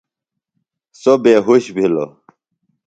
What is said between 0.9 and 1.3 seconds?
سوۡ